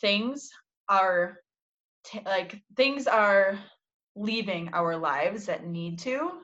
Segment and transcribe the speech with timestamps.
[0.00, 0.50] things
[0.88, 1.38] are
[2.04, 3.58] t- like things are
[4.16, 6.42] leaving our lives that need to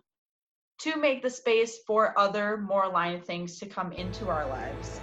[0.79, 5.03] to make the space for other more aligned things to come into our lives.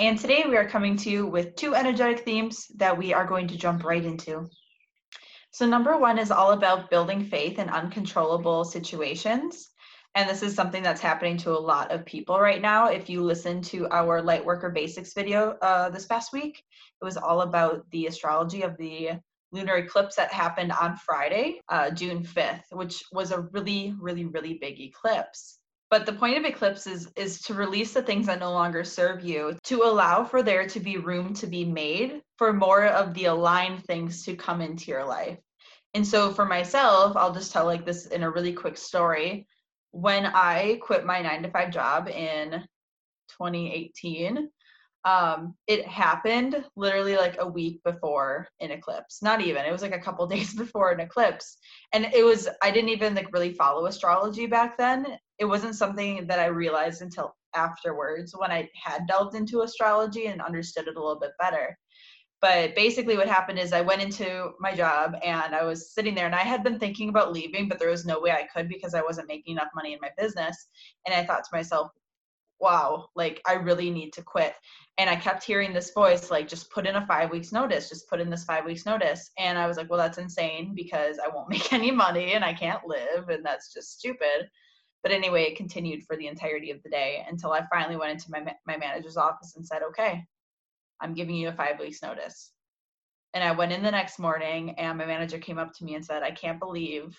[0.00, 3.46] And today we are coming to you with two energetic themes that we are going
[3.48, 4.48] to jump right into.
[5.52, 9.70] So, number one is all about building faith in uncontrollable situations.
[10.16, 12.88] And this is something that's happening to a lot of people right now.
[12.88, 16.64] If you listen to our Lightworker Basics video uh, this past week,
[17.00, 19.10] it was all about the astrology of the
[19.52, 24.58] lunar eclipse that happened on Friday, uh, June 5th, which was a really, really, really
[24.60, 25.60] big eclipse.
[25.94, 29.24] But the point of eclipse is, is to release the things that no longer serve
[29.24, 33.26] you, to allow for there to be room to be made for more of the
[33.26, 35.38] aligned things to come into your life.
[35.94, 39.46] And so for myself, I'll just tell like this in a really quick story.
[39.92, 42.50] When I quit my nine to five job in
[43.38, 44.50] 2018,
[45.04, 49.94] um, it happened literally like a week before an eclipse not even it was like
[49.94, 51.58] a couple days before an eclipse
[51.92, 56.26] and it was i didn't even like really follow astrology back then it wasn't something
[56.26, 61.00] that i realized until afterwards when i had delved into astrology and understood it a
[61.00, 61.76] little bit better.
[62.40, 66.26] But basically what happened is i went into my job and i was sitting there
[66.26, 68.94] and i had been thinking about leaving but there was no way i could because
[68.94, 70.66] i wasn't making enough money in my business.
[71.06, 71.90] And i thought to myself
[72.60, 74.54] wow like i really need to quit.
[74.98, 78.08] And i kept hearing this voice like just put in a five weeks notice just
[78.10, 79.30] put in this five weeks notice.
[79.38, 82.52] And i was like well that's insane because i won't make any money and i
[82.52, 84.48] can't live and that's just stupid
[85.04, 88.30] but anyway it continued for the entirety of the day until i finally went into
[88.30, 90.24] my, my manager's office and said okay
[91.00, 92.50] i'm giving you a five weeks notice.
[93.34, 96.04] And i went in the next morning and my manager came up to me and
[96.04, 97.16] said i can't believe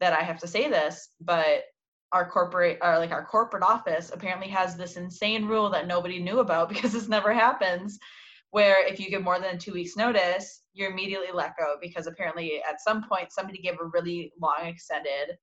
[0.00, 1.64] that i have to say this but
[2.12, 6.38] our corporate or like our corporate office apparently has this insane rule that nobody knew
[6.38, 7.98] about because this never happens
[8.50, 12.62] where if you give more than two weeks notice you're immediately let go because apparently
[12.68, 15.36] at some point somebody gave a really long extended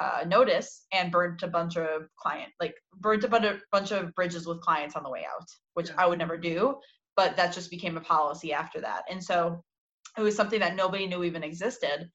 [0.00, 4.14] uh, notice and burnt a bunch of client like burnt a bunch of, bunch of
[4.14, 5.94] bridges with clients on the way out which yeah.
[5.98, 6.76] i would never do
[7.16, 9.62] but that just became a policy after that and so
[10.18, 12.08] it was something that nobody knew even existed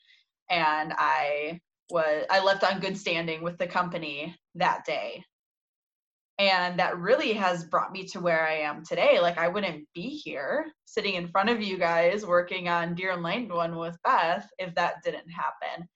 [0.50, 1.60] and i
[1.90, 5.24] was I left on good standing with the company that day.
[6.38, 9.20] And that really has brought me to where I am today.
[9.22, 13.54] Like I wouldn't be here sitting in front of you guys working on Dear Enlightened
[13.54, 15.88] One with Beth if that didn't happen.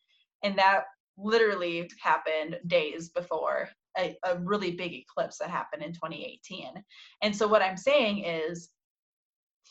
[0.43, 0.85] And that
[1.21, 6.83] literally happened days before a, a really big eclipse that happened in 2018.
[7.21, 8.69] And so what I'm saying is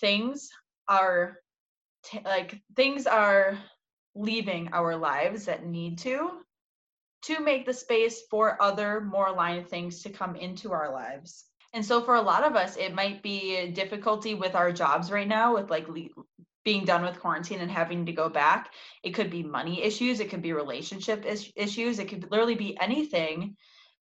[0.01, 0.51] things
[0.89, 1.39] are
[2.05, 3.59] t- like things are
[4.15, 6.31] leaving our lives that need to
[7.21, 11.45] to make the space for other more aligned things to come into our lives
[11.75, 15.29] and so for a lot of us it might be difficulty with our jobs right
[15.29, 16.25] now with like le-
[16.69, 18.63] being done with quarantine and having to go back
[19.03, 22.77] it could be money issues it could be relationship is- issues it could literally be
[22.81, 23.57] anything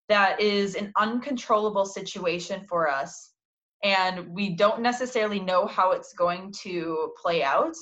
[0.09, 3.35] that is an uncontrollable situation for us
[3.83, 7.77] and we don't necessarily know how it's going to play out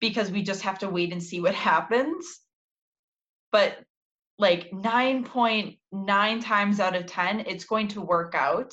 [0.00, 2.40] because we just have to wait and see what happens.
[3.52, 3.78] But
[4.38, 8.72] like 9.9 times out of 10, it's going to work out.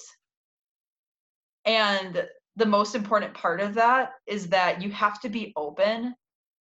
[1.66, 6.16] And the most important part of that is that you have to be open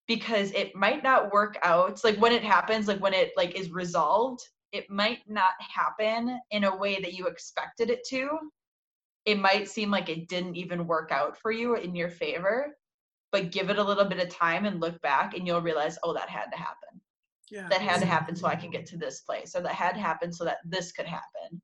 [0.07, 3.71] because it might not work out like when it happens like when it like is
[3.71, 4.41] resolved
[4.71, 8.37] it might not happen in a way that you expected it to.
[9.23, 12.75] It might seem like it didn't even work out for you in your favor
[13.31, 16.13] but give it a little bit of time and look back and you'll realize oh
[16.13, 17.01] that had to happen.
[17.49, 19.93] Yeah that had to happen so i can get to this place or that had
[19.93, 21.61] to happen so that this could happen.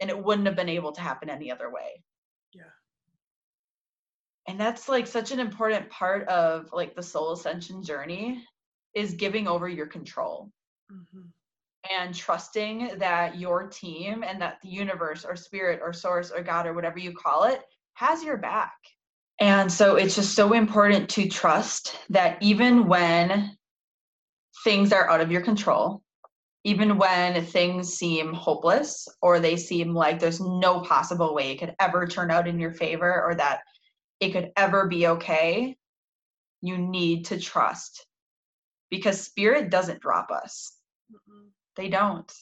[0.00, 2.02] And it wouldn't have been able to happen any other way
[4.48, 8.44] and that's like such an important part of like the soul ascension journey
[8.94, 10.50] is giving over your control
[10.90, 11.26] mm-hmm.
[11.90, 16.66] and trusting that your team and that the universe or spirit or source or god
[16.66, 17.62] or whatever you call it
[17.94, 18.72] has your back
[19.42, 23.56] and so it's just so important to trust that even when
[24.62, 26.02] things are out of your control,
[26.64, 31.74] even when things seem hopeless or they seem like there's no possible way it could
[31.80, 33.62] ever turn out in your favor or that
[34.22, 35.76] it could ever be okay,
[36.60, 38.06] you need to trust
[38.88, 40.76] because spirit doesn't drop us.
[41.12, 41.48] Mm-mm.
[41.74, 42.32] They don't.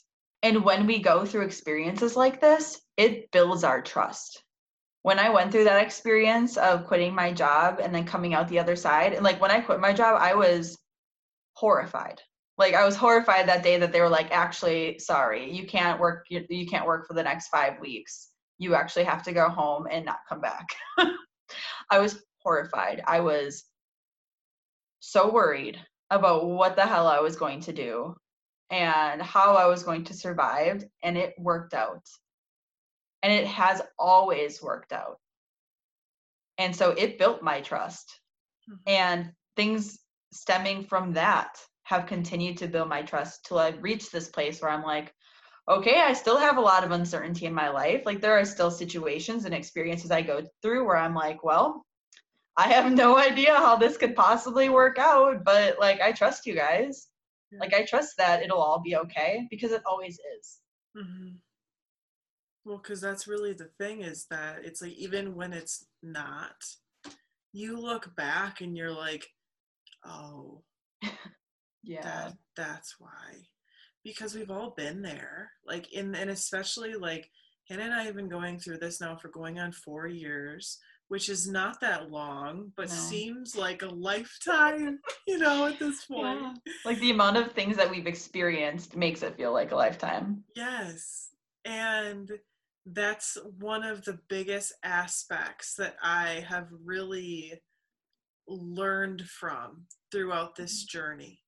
[0.42, 4.42] And when we go through experiences like this, it builds our trust.
[5.02, 8.58] When I went through that experience of quitting my job and then coming out the
[8.58, 10.76] other side, and like when I quit my job, I was
[11.54, 12.20] horrified.
[12.58, 16.26] Like I was horrified that day that they were like, actually, sorry, you can't work.
[16.28, 18.32] You, you can't work for the next five weeks.
[18.58, 20.66] You actually have to go home and not come back.
[21.90, 23.02] I was horrified.
[23.06, 23.64] I was
[25.00, 25.80] so worried
[26.10, 28.16] about what the hell I was going to do
[28.70, 32.06] and how I was going to survive, and it worked out.
[33.22, 35.18] And it has always worked out.
[36.58, 38.20] And so it built my trust.
[38.68, 38.78] Mhm.
[38.86, 39.98] And things
[40.32, 44.70] stemming from that have continued to build my trust till I've reached this place where
[44.70, 45.12] I'm like,
[45.70, 48.02] okay, I still have a lot of uncertainty in my life.
[48.04, 51.86] Like there are still situations and experiences I go through where I'm like, well,
[52.56, 56.54] I have no idea how this could possibly work out, but like I trust you
[56.54, 57.06] guys.
[57.58, 60.58] Like I trust that it'll all be okay because it always is.
[60.96, 61.34] Mhm.
[62.64, 66.54] Well, because that's really the thing is that it's like even when it's not,
[67.52, 69.26] you look back and you're like,
[70.04, 70.62] oh,
[71.82, 72.02] Yeah.
[72.02, 73.48] that that's why
[74.04, 77.28] because we've all been there like in and especially like
[77.68, 81.28] hannah and i have been going through this now for going on four years which
[81.28, 82.94] is not that long but No.
[82.94, 86.52] seems like a lifetime you know at this point Yeah.
[86.84, 90.44] Like the amount of things that we've experienced makes it feel like a lifetime.
[90.54, 91.28] yes
[91.64, 92.30] and
[92.86, 97.52] that's one of the biggest aspects that i have really
[98.48, 100.98] learned from throughout this mm-hmm.
[100.98, 101.40] journey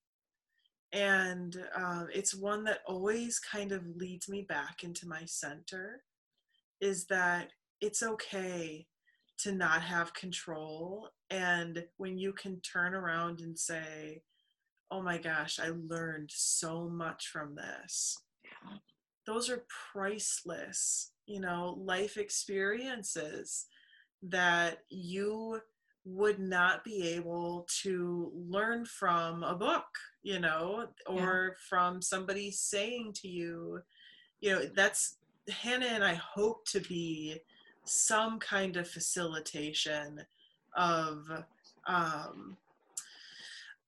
[0.93, 6.03] and um, it's one that always kind of leads me back into my center
[6.81, 7.51] is that
[7.81, 8.87] it's okay
[9.39, 14.23] to not have control and when you can turn around and say
[14.91, 18.19] oh my gosh i learned so much from this
[19.27, 23.67] those are priceless you know life experiences
[24.23, 25.61] that you
[26.05, 29.87] would not be able to learn from a book
[30.23, 33.81] you know or from somebody saying to you
[34.41, 35.17] you know that's
[35.49, 37.37] hannah and i hope to be
[37.85, 40.21] some kind of facilitation
[40.77, 41.27] of
[41.87, 42.57] um,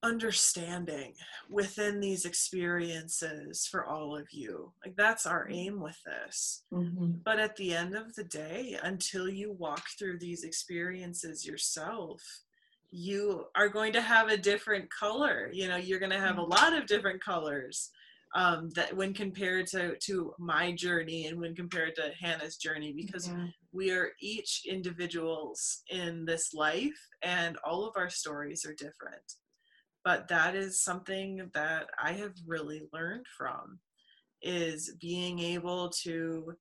[0.05, 1.15] understanding
[1.51, 7.23] within these experiences for all of you like that's our aim with this Mhm.
[7.25, 12.21] but at the end of the day, until you walk through these experiences yourself,
[12.91, 15.51] you are going to have a different color.
[15.53, 17.91] You know, you're going to have a lot of different colors
[18.35, 23.29] um, that when compared to to my journey and when compared to Hannah's journey, because
[23.29, 23.47] Yeah.
[23.73, 29.27] we are each individuals in this life, and all of our stories are different.
[30.05, 33.79] But that is something that I have really learned from
[34.43, 36.55] is being able to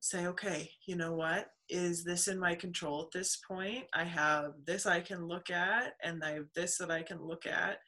[0.00, 1.46] say, okay, you know what?
[1.68, 3.84] Is this in my control at this point?
[3.94, 7.46] I have this I can look at, and I have this that I can look
[7.46, 7.78] at.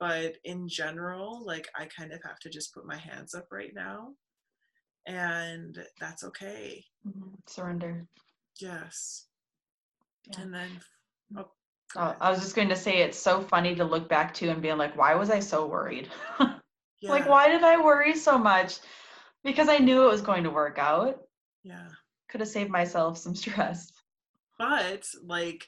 [0.00, 3.72] But in general, like I kind of have to just put my hands up right
[3.74, 4.14] now.
[5.06, 6.84] And that's okay.
[7.06, 7.34] Mhm.
[7.48, 8.08] Surrender.
[8.58, 9.28] Yes.
[10.26, 10.40] Yeah.
[10.40, 10.80] And then,
[11.36, 11.50] oh,
[11.96, 12.16] Oh.
[12.20, 14.78] I was just going to say it's so funny to look back to and being
[14.78, 16.08] like, why was I so worried?
[17.02, 18.78] Like, why did I worry so much?
[19.42, 21.18] Because I knew it was going to work out.
[21.62, 21.88] Yeah.
[22.28, 23.90] Could have saved myself some stress.
[24.58, 25.66] But like,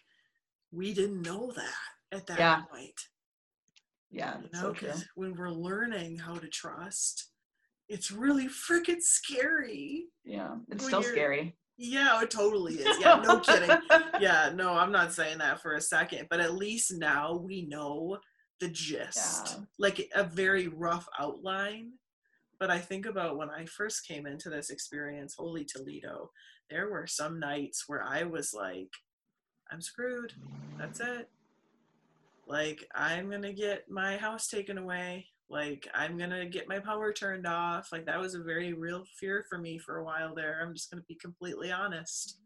[0.73, 2.61] we didn't know that at that Yeah.
[2.70, 3.00] point.
[4.11, 7.30] Yeah, you that's know so because when we're learning how to trust
[7.88, 11.56] it's really freaking scary Yeah, it's still scary.
[11.78, 12.98] Yeah it totally is.
[13.00, 13.76] Yeah no kidding.
[14.20, 18.18] Yeah no i'm not saying that for a second but at least now we know
[18.60, 19.64] the gist Yeah.
[19.78, 21.92] like a very rough outline.
[22.60, 26.30] But i think about when i first came into this experience holy toledo
[26.70, 28.88] there were some nights where i was like
[29.70, 30.32] i'm screwed.
[30.78, 31.28] That's it.
[32.46, 37.47] Like i'm gonna get my house taken away like i'm gonna get my power turned
[37.47, 37.90] off.
[37.92, 40.61] Like that was a very real fear for me for a while there.
[40.62, 42.38] I'm just gonna be completely honest.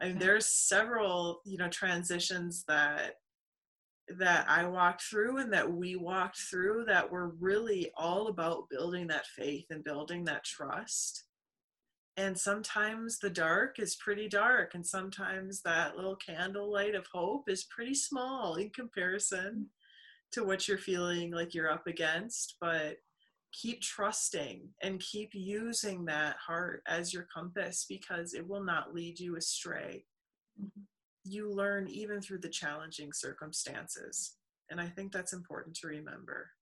[0.00, 3.14] I mean there's several you know transitions that
[4.18, 9.06] that i walked through and that we walked through that were really all about building
[9.06, 11.24] that faith and building that trust.
[12.16, 17.64] And sometimes the dark is pretty dark and sometimes that little candlelight of hope is
[17.64, 19.70] pretty small in comparison
[20.32, 22.96] to what you're feeling like you're up against but
[23.52, 29.18] keep trusting and keep using that heart as your compass because it will not lead
[29.18, 30.04] you astray.
[30.58, 30.86] Mhm.
[31.24, 34.36] You learn even through the challenging circumstances.
[34.70, 36.52] And I think that's important to remember.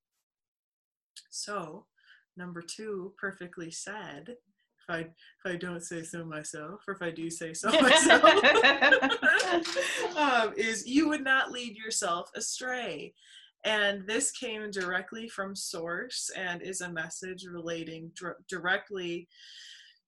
[1.30, 1.86] So,
[2.36, 4.38] number two, perfectly said.
[4.80, 8.24] If I if I don't say so myself, or if I do say so myself,
[10.16, 13.14] um, is you would not lead yourself astray.
[13.64, 19.28] And this came directly from source and is a message relating dir- directly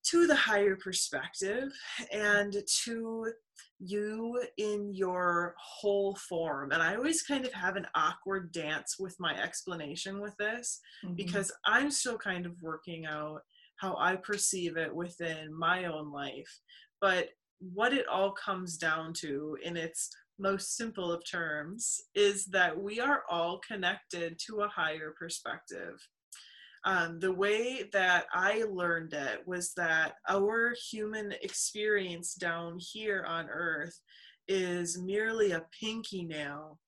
[0.03, 1.71] to the higher perspective
[2.11, 3.33] and to
[3.79, 6.73] you in your whole form.
[6.73, 11.17] And I always kind of have an awkward dance with my explanation with this Mhm.
[11.17, 13.43] because I'm still kind of working out
[13.77, 16.61] how I perceive it within my own life.
[17.01, 17.31] But
[17.61, 23.01] what it all comes down to, in its most simple of terms, is that we
[23.01, 26.01] are all connected to a higher perspective.
[26.85, 33.51] Um, the way that I learned it was that our human experience down here on
[33.51, 34.01] earth
[34.49, 36.79] is merely a pinky nail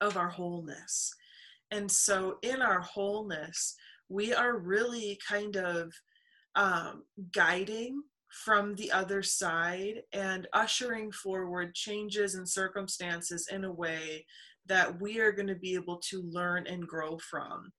[0.00, 1.12] of our wholeness.
[1.70, 3.76] And so, in our wholeness,
[4.08, 5.92] we are really kind of
[6.56, 14.24] um, guiding from the other side and ushering forward changes and circumstances in a way
[14.66, 17.72] that we are going to be able to learn and grow from.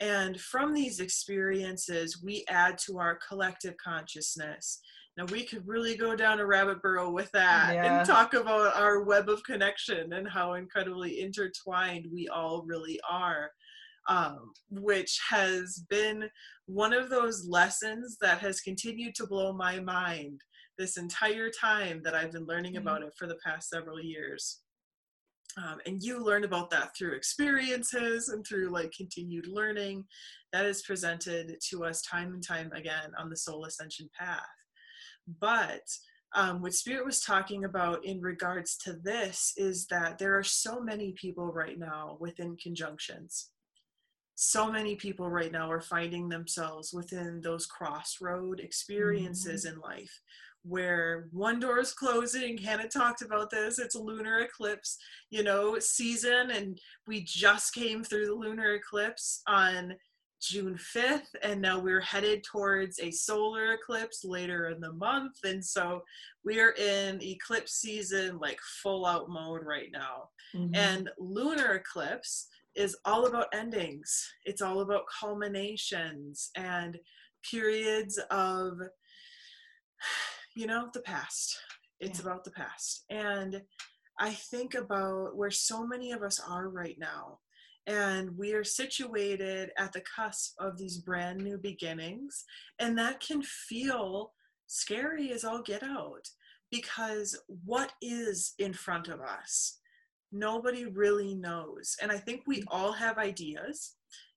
[0.00, 4.80] And from these experiences, we add to our collective consciousness.
[5.16, 7.98] Now, we could really go down a rabbit burrow with that Yeah.
[8.00, 13.52] and talk about our web of connection and how incredibly intertwined we all really are,
[14.08, 16.28] um, which has been
[16.66, 20.40] one of those lessons that has continued to blow my mind
[20.78, 22.80] this entire time that I've been learning Mhm.
[22.80, 24.60] about it for the past several years.
[25.56, 30.04] Um, and you learn about that through experiences and through like continued learning
[30.52, 34.42] that is presented to us time and time again on the soul ascension path.
[35.26, 35.82] But
[36.34, 40.80] um, what Spirit was talking about in regards to this is that there are so
[40.80, 43.50] many people right now within conjunctions.
[44.36, 50.20] So many people right now are finding themselves within those crossroad experiences in life
[50.66, 52.56] where one door is closing.
[52.56, 53.78] Hannah talked about this.
[53.78, 54.96] It's a lunar eclipse,
[55.30, 59.94] you know, season, and we just came through the lunar eclipse on
[60.40, 65.36] June 5th, and now we're headed towards a solar eclipse later in the month.
[65.44, 66.02] And so
[66.44, 70.30] we're in eclipse season, like full out mode right now.
[70.54, 70.74] Mhm.
[70.74, 76.98] And lunar eclipse is all about endings, it's all about culminations and
[77.50, 78.78] periods of,
[80.54, 81.56] you know, the past.
[82.00, 82.26] It's Yeah.
[82.26, 83.04] about the past.
[83.08, 83.62] And
[84.18, 87.40] I think about where so many of us are right now.
[87.86, 92.44] And we are situated at the cusp of these brand new beginnings.
[92.78, 94.34] And that can feel
[94.66, 96.26] scary as all get out
[96.70, 99.80] because what is in front of us?
[100.34, 101.96] Nobody really knows.
[102.02, 102.64] And I think we mm.
[102.68, 103.94] all have ideas.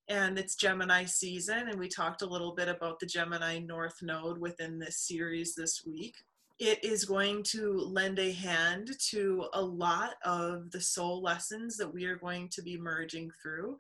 [0.10, 1.68] And it's Gemini season.
[1.68, 5.84] And we talked a little bit about the Gemini North Node within this series this
[5.86, 6.16] week
[6.60, 11.94] it is going to lend a hand to a lot of the soul lessons that
[11.94, 13.78] we are going to be merging through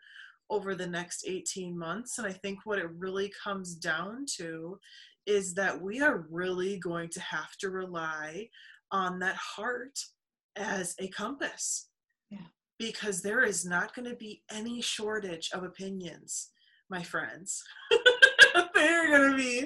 [0.50, 2.18] over the next 18 months.
[2.18, 4.80] And I think what it really comes down to
[5.26, 8.48] is that we are really going to have to rely
[8.92, 10.00] on that heart
[10.56, 11.90] as a compass.
[12.80, 16.50] Because there is not going to be any shortage of opinions,
[16.90, 17.64] my friends.
[18.76, 19.66] They're going to be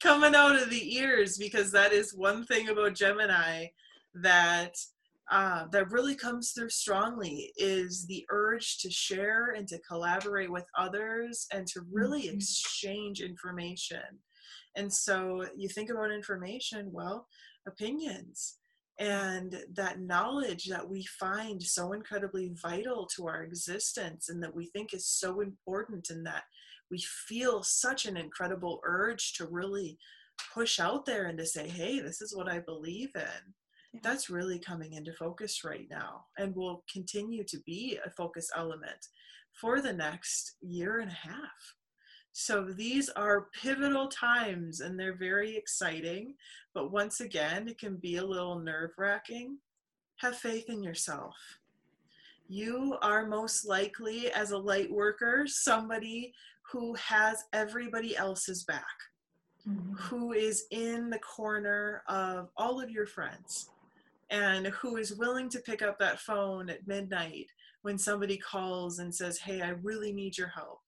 [0.00, 3.66] coming out of the ears because that is one thing about Gemini
[4.14, 4.74] that
[5.30, 10.66] uh, that really comes through strongly is the urge to share and to collaborate with
[10.76, 12.34] others and to really Mhm.
[12.34, 14.22] exchange information.
[14.76, 17.28] And so you think about information, well,
[17.66, 18.58] opinions
[18.98, 24.66] and that knowledge that we find so incredibly vital to our existence and that we
[24.66, 26.44] think is so important and that
[26.90, 29.98] we feel such an incredible urge to really
[30.54, 33.54] push out there and to say, hey, this is what I believe in.
[33.94, 34.00] Yeah.
[34.02, 39.06] That's really coming into focus right now and will continue to be a focus element
[39.60, 41.74] for the next year and a half.
[42.32, 46.34] So these are pivotal times and they're very exciting.
[46.74, 49.58] But once again, it can be a little nerve wracking.
[50.16, 51.36] Have faith in yourself.
[52.48, 56.32] You are most likely, as a light worker, somebody
[56.70, 58.86] who has everybody else's back,
[59.66, 59.98] Mhm.
[59.98, 63.70] who is in the corner of all of your friends,
[64.30, 67.46] and who is willing to pick up that phone at midnight
[67.82, 70.80] when somebody calls and says, Hey, I really need your help.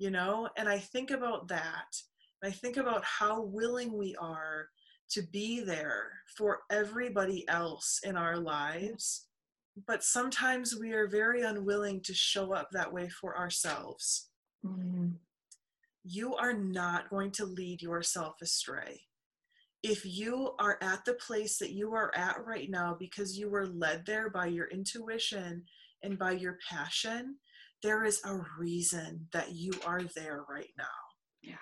[0.00, 0.48] You know?
[0.56, 1.94] And I think about that.
[2.42, 4.70] I think about how willing we are
[5.10, 9.28] to be there for everybody else in our lives.
[9.86, 14.30] But sometimes we are very unwilling to show up that way for ourselves.
[14.64, 15.18] Mhm.
[16.02, 19.06] You are not going to lead yourself astray.
[19.82, 23.66] If you are at the place that you are at right now because you were
[23.66, 25.66] led there by your intuition
[26.02, 27.38] and by your passion,
[27.82, 30.84] there is a reason that you are there right now.
[31.42, 31.54] Yeah.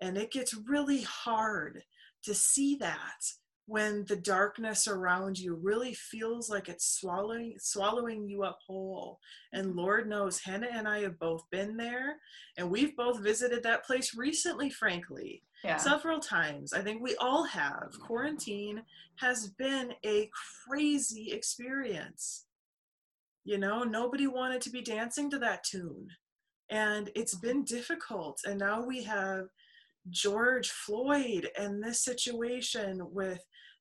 [0.00, 1.82] And it gets really hard
[2.24, 3.20] to see that
[3.66, 9.18] when the darkness around you really feels like it's swallowing swallowing you up whole
[9.54, 12.16] and lord knows hannah and i have both been there
[12.58, 15.78] and we've both visited that place recently frankly Yeah.
[15.78, 18.82] several times i think we all have quarantine
[19.16, 20.28] has been a
[20.68, 22.44] crazy experience
[23.44, 26.08] you know nobody wanted to be dancing to that tune
[26.70, 27.46] and it's mm-hmm.
[27.46, 29.46] been difficult and now we have
[30.10, 33.40] George Floyd and this situation with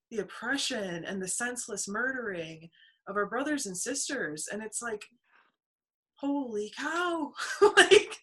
[0.10, 2.70] the oppression and the senseless murdering
[3.08, 4.48] of our brothers and sisters.
[4.52, 5.04] And it's like,
[6.16, 7.34] holy cow,
[7.78, 8.20] like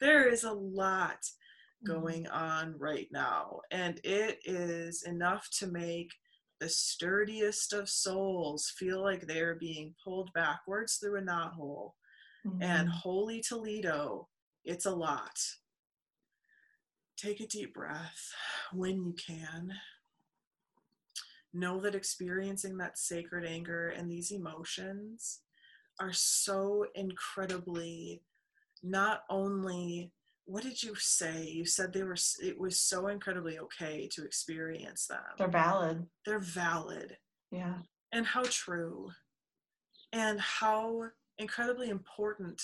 [0.00, 1.92] there is a lot mm-hmm.
[1.92, 3.60] going on right now.
[3.70, 6.12] And it is enough to make
[6.60, 11.92] the sturdiest of souls feel like they're being pulled backwards through a knothole.
[12.60, 12.92] And Mhm.
[12.92, 14.28] holy Toledo,
[14.64, 15.38] it's a lot
[17.16, 18.32] take a deep breath
[18.72, 19.72] when you can.
[21.52, 25.40] Know that experiencing that sacred anger and these emotions
[25.98, 28.22] are so incredibly
[28.82, 30.12] not only
[30.50, 31.46] what did you say?
[31.46, 35.20] You said they were it was so incredibly okay to experience them.
[35.38, 36.06] they're valid.
[36.26, 37.16] they're valid.
[37.52, 37.78] Yeah.
[38.12, 39.10] and how true.
[40.12, 41.04] And how
[41.38, 42.60] incredibly important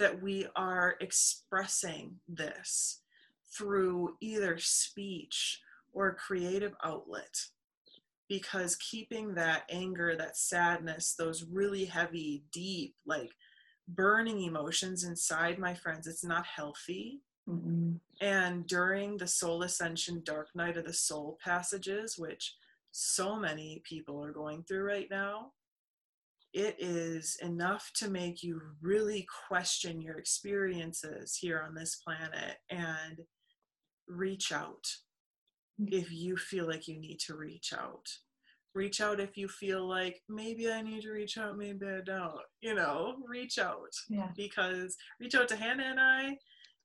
[0.00, 3.02] that we are expressing this
[3.56, 5.60] through either speech
[5.92, 7.36] or creative outlet.
[8.28, 13.30] Because keeping that anger that sadness those really heavy deep like
[13.86, 18.00] burning emotions inside my friends it's not healthy Mhm.
[18.20, 22.56] and during the soul ascension dark night of the soul passages which
[22.90, 25.52] so many people are going through right now
[26.52, 33.20] it is enough to make you really question your experiences here on this planet and
[34.08, 34.86] reach out
[35.78, 38.06] if you feel like you need to reach out
[38.74, 42.40] reach out if you feel like maybe i need to reach out maybe i don't
[42.60, 44.32] you know reach out Yeah.
[44.36, 46.38] because reach out to Hannah and I,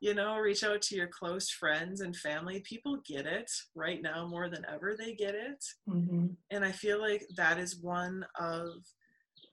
[0.03, 2.59] you know, reach out to your close friends and family.
[2.65, 5.63] People get it right now more than ever, they get it.
[5.87, 6.35] Mhm.
[6.49, 8.83] And I feel like that is one of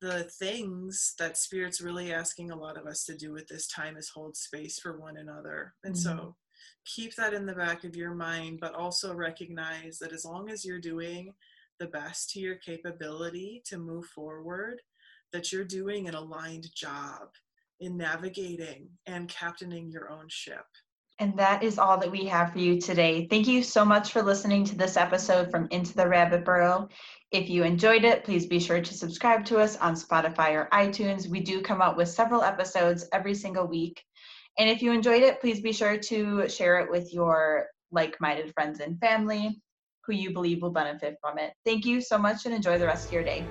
[0.00, 3.96] the things that Spirit's really asking a lot of us to do with this time
[3.96, 5.76] is hold space for one another.
[5.84, 6.36] And so
[6.84, 10.64] keep that in the back of your mind, but also recognize that as long as
[10.64, 11.32] you're doing
[11.78, 14.82] the best to your capability to move forward,
[15.30, 17.28] that you're doing an aligned job
[17.80, 20.64] in navigating and captaining your own ship.
[21.18, 23.26] And that is all that we have for you today.
[23.28, 26.88] Thank you so much for listening to this episode from Into the Rabbit Burrow.
[27.30, 31.28] If you enjoyed it, please be sure to subscribe to us on Spotify or iTunes.
[31.28, 34.02] We do come out with several episodes every single week.
[34.58, 38.52] And if you enjoyed it, please be sure to share it with your like minded
[38.54, 39.60] friends and family
[40.06, 41.52] who you believe will benefit from it.
[41.66, 43.50] Thank you so much and enjoy the rest of your day.